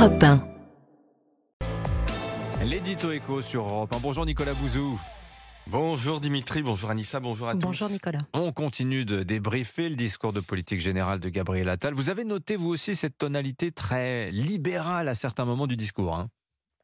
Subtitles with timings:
[0.00, 0.42] Europe 1.
[2.64, 4.00] L'édito écho sur Europe 1.
[4.00, 4.98] Bonjour Nicolas Bouzou.
[5.66, 7.60] Bonjour Dimitri, bonjour Anissa, bonjour à tous.
[7.60, 8.20] Bonjour Nicolas.
[8.32, 11.92] On continue de débriefer le discours de politique générale de Gabriel Attal.
[11.92, 16.16] Vous avez noté vous aussi cette tonalité très libérale à certains moments du discours.
[16.16, 16.30] hein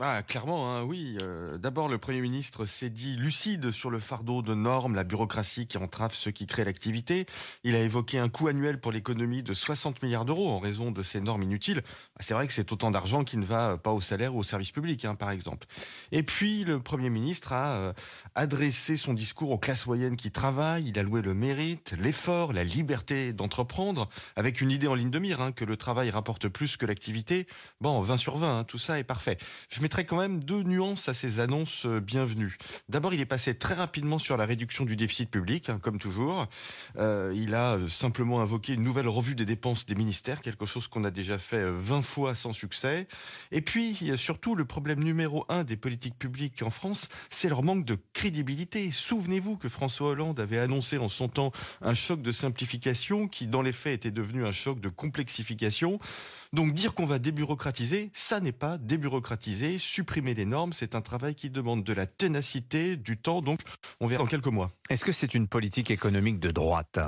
[0.00, 1.18] Ah, clairement, hein, oui.
[1.22, 5.66] Euh, D'abord, le Premier ministre s'est dit lucide sur le fardeau de normes, la bureaucratie
[5.66, 7.26] qui entrave ceux qui créent l'activité.
[7.64, 11.02] Il a évoqué un coût annuel pour l'économie de 60 milliards d'euros en raison de
[11.02, 11.82] ces normes inutiles.
[12.14, 14.42] Ah, C'est vrai que c'est autant d'argent qui ne va pas au salaire ou au
[14.44, 15.66] service public, hein, par exemple.
[16.12, 17.92] Et puis, le Premier ministre a euh,
[18.36, 20.86] adressé son discours aux classes moyennes qui travaillent.
[20.86, 25.18] Il a loué le mérite, l'effort, la liberté d'entreprendre, avec une idée en ligne de
[25.18, 27.48] mire, hein, que le travail rapporte plus que l'activité.
[27.80, 29.38] Bon, 20 sur 20, hein, tout ça est parfait.
[29.68, 32.58] Je mettrai quand même deux nuances à ces annonces euh, bienvenues.
[32.90, 36.46] D'abord, il est passé très rapidement sur la réduction du déficit public, hein, comme toujours.
[36.98, 40.88] Euh, il a euh, simplement invoqué une nouvelle revue des dépenses des ministères, quelque chose
[40.88, 43.08] qu'on a déjà fait euh, 20 fois sans succès.
[43.50, 47.86] Et puis, surtout le problème numéro un des politiques publiques en France, c'est leur manque
[47.86, 48.90] de crédibilité.
[48.90, 53.62] Souvenez-vous que François Hollande avait annoncé en son temps un choc de simplification qui, dans
[53.62, 55.98] les faits, était devenu un choc de complexification.
[56.52, 59.77] Donc dire qu'on va débureaucratiser, ça n'est pas débureaucratiser.
[59.78, 63.42] Supprimer les normes, c'est un travail qui demande de la ténacité, du temps.
[63.42, 63.60] Donc
[64.00, 64.70] on verra dans quelques mois.
[64.90, 66.98] Est-ce que c'est une politique économique de droite?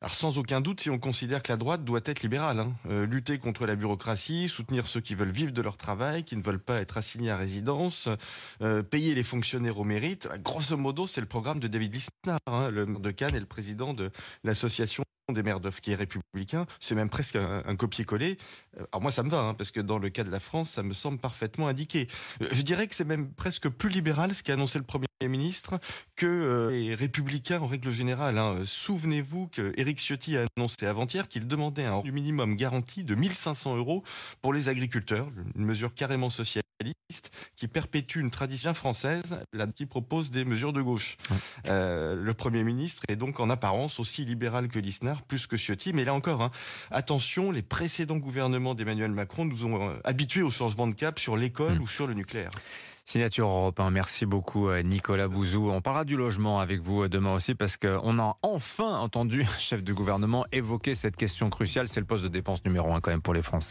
[0.00, 2.74] Alors sans aucun doute, si on considère que la droite doit être libérale, hein.
[2.90, 6.42] Euh, lutter contre la bureaucratie, soutenir ceux qui veulent vivre de leur travail, qui ne
[6.42, 8.10] veulent pas être assignés à résidence,
[8.60, 12.68] euh, payer les fonctionnaires au mérite, grosso modo, c'est le programme de David Lisnard, hein,
[12.68, 14.10] le maire de Cannes et le président de
[14.42, 18.36] l'association des maires qui est républicain, c'est même presque un, copier-coller.
[18.78, 20.70] Euh, Alors moi ça me va, hein, parce que dans le cas de la France,
[20.70, 22.08] ça me semble parfaitement indiqué.
[22.42, 25.78] Euh, Je dirais que c'est même presque plus libéral ce qu'a annoncé le Premier ministre
[26.16, 28.36] que euh, les républicains en règle générale.
[28.36, 28.56] hein.
[28.66, 34.02] Souvenez-vous que Éric Ciotti a annoncé avant-hier qu'il demandait un minimum garanti de 1500 euros
[34.42, 36.28] pour les agriculteurs, une mesure carrément
[36.84, 41.16] socialiste qui perpétue une tradition française, là qui propose des mesures de gauche.
[41.66, 45.92] Euh, le Premier ministre est donc en apparence aussi libéral que Lisnard, plus que Ciotti,
[45.92, 46.50] mais là encore, hein,
[46.90, 51.36] attention, les précédents gouvernements d'Emmanuel Macron nous ont euh, habitués au changement de cap sur
[51.36, 51.82] l'école Mm.
[51.82, 52.50] ou sur le nucléaire.
[53.06, 53.90] Signature Europe 1.
[53.90, 55.70] Merci beaucoup euh, Nicolas Bouzou.
[55.70, 59.82] On parlera du logement avec vous demain aussi parce qu'on a enfin entendu un chef
[59.82, 61.86] de gouvernement évoquer cette question cruciale.
[61.88, 63.62] C'est le poste de dépense numéro un quand même pour les Français.